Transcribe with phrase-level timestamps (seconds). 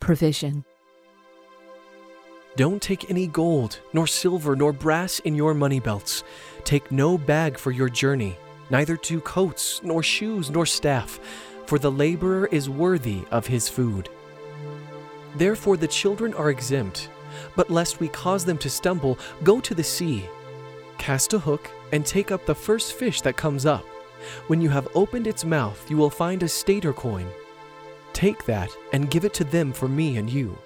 [0.00, 0.64] provision.
[2.56, 6.24] Don't take any gold, nor silver, nor brass in your money belts.
[6.64, 8.36] Take no bag for your journey,
[8.70, 11.20] neither two coats, nor shoes, nor staff,
[11.66, 14.08] for the laborer is worthy of his food.
[15.36, 17.08] Therefore the children are exempt,
[17.54, 20.28] but lest we cause them to stumble, go to the sea,
[20.98, 23.84] cast a hook, and take up the first fish that comes up.
[24.48, 27.26] When you have opened its mouth, you will find a stater coin.
[28.12, 30.56] Take that and give it to them for me and you.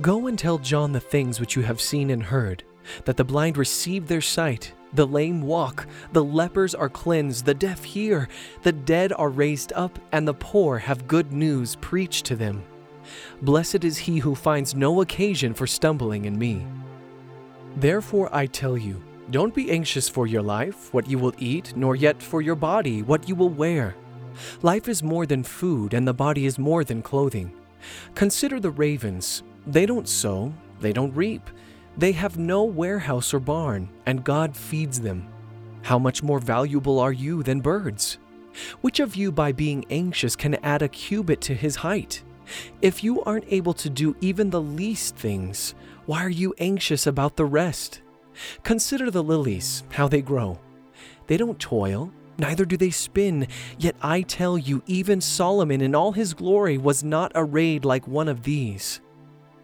[0.00, 2.64] Go and tell John the things which you have seen and heard
[3.04, 7.82] that the blind receive their sight, the lame walk, the lepers are cleansed, the deaf
[7.82, 8.28] hear,
[8.62, 12.62] the dead are raised up, and the poor have good news preached to them.
[13.42, 16.66] Blessed is he who finds no occasion for stumbling in me.
[17.76, 21.96] Therefore I tell you, don't be anxious for your life, what you will eat, nor
[21.96, 23.94] yet for your body, what you will wear.
[24.62, 27.52] Life is more than food, and the body is more than clothing.
[28.14, 29.42] Consider the ravens.
[29.66, 31.48] They don't sow, they don't reap,
[31.96, 35.28] they have no warehouse or barn, and God feeds them.
[35.82, 38.18] How much more valuable are you than birds?
[38.80, 42.22] Which of you, by being anxious, can add a cubit to his height?
[42.82, 45.74] If you aren't able to do even the least things,
[46.06, 48.02] why are you anxious about the rest?
[48.62, 50.58] Consider the lilies, how they grow.
[51.26, 53.46] They don't toil, neither do they spin,
[53.78, 58.28] yet I tell you, even Solomon in all his glory was not arrayed like one
[58.28, 59.00] of these.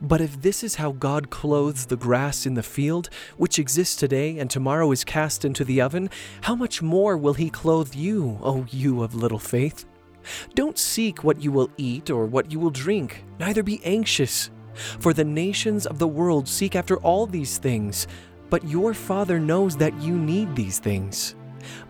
[0.00, 4.38] But if this is how God clothes the grass in the field, which exists today
[4.38, 6.10] and tomorrow is cast into the oven,
[6.42, 9.86] how much more will He clothe you, O you of little faith?
[10.54, 14.50] Don't seek what you will eat or what you will drink, neither be anxious.
[14.74, 18.06] For the nations of the world seek after all these things,
[18.50, 21.34] but your Father knows that you need these things.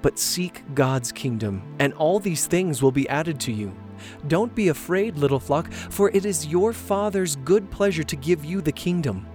[0.02, 3.74] But seek God's kingdom, and all these things will be added to you.
[4.28, 8.60] Don't be afraid, little flock, for it is your Father's good pleasure to give you
[8.60, 9.26] the kingdom.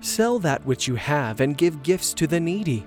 [0.00, 2.86] Sell that which you have and give gifts to the needy.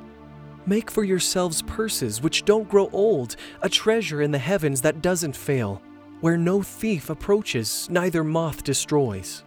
[0.66, 5.36] Make for yourselves purses which don't grow old, a treasure in the heavens that doesn't
[5.36, 5.82] fail,
[6.22, 9.44] where no thief approaches, neither moth destroys.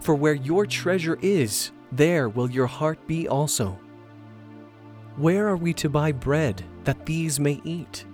[0.00, 3.78] For where your treasure is, there will your heart be also.
[5.16, 8.06] Where are we to buy bread that these may eat?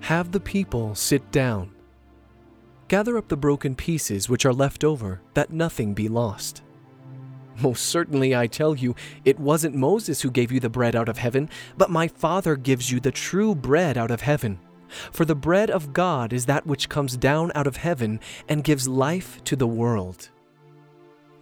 [0.00, 1.70] Have the people sit down.
[2.88, 6.62] Gather up the broken pieces which are left over, that nothing be lost.
[7.60, 8.94] Most certainly, I tell you,
[9.24, 12.90] it wasn't Moses who gave you the bread out of heaven, but my Father gives
[12.90, 14.58] you the true bread out of heaven.
[15.12, 18.88] For the bread of God is that which comes down out of heaven and gives
[18.88, 20.30] life to the world.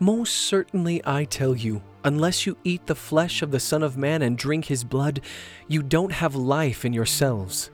[0.02, 4.22] Most certainly, I tell you, unless you eat the flesh of the Son of Man
[4.22, 5.20] and drink his blood,
[5.68, 7.70] you don't have life in yourselves.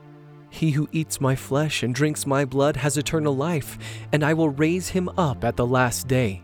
[0.50, 3.78] He who eats my flesh and drinks my blood has eternal life,
[4.12, 6.42] and I will raise him up at the last day.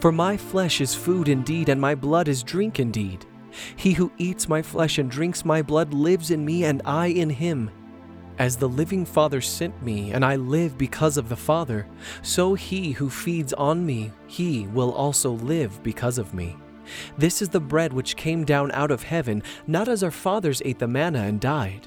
[0.00, 3.24] For my flesh is food indeed, and my blood is drink indeed.
[3.76, 7.30] He who eats my flesh and drinks my blood lives in me, and I in
[7.30, 7.70] him.
[8.38, 11.86] As the living Father sent me, and I live because of the Father,
[12.22, 16.56] so he who feeds on me, he will also live because of me.
[17.18, 20.78] This is the bread which came down out of heaven, not as our fathers ate
[20.78, 21.86] the manna and died.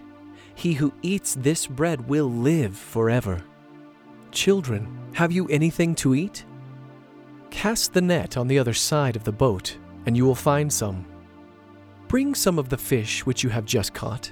[0.53, 3.44] He who eats this bread will live forever.
[4.31, 6.45] Children, have you anything to eat?
[7.50, 11.06] Cast the net on the other side of the boat, and you will find some.
[12.07, 14.31] Bring some of the fish which you have just caught.